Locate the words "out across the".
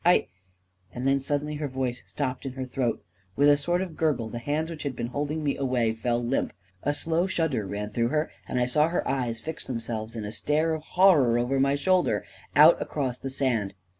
12.55-13.29